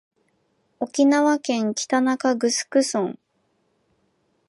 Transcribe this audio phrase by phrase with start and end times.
[0.79, 2.53] 沖縄県北中城
[2.89, 3.19] 村